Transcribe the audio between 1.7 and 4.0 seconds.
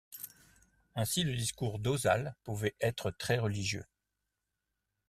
d’Özal pouvait être très religieux.